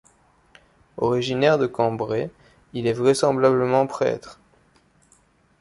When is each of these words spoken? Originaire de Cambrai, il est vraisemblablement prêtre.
Originaire 0.97 1.59
de 1.59 1.67
Cambrai, 1.67 2.31
il 2.73 2.87
est 2.87 2.91
vraisemblablement 2.91 3.85
prêtre. 3.85 4.39